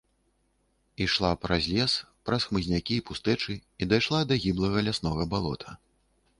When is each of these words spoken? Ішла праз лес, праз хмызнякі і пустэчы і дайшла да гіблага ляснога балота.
Ішла 1.05 1.29
праз 1.43 1.67
лес, 1.73 1.93
праз 2.29 2.41
хмызнякі 2.51 2.93
і 3.01 3.05
пустэчы 3.11 3.61
і 3.61 3.83
дайшла 3.93 4.19
да 4.33 4.41
гіблага 4.47 4.77
ляснога 4.89 5.33
балота. 5.35 5.79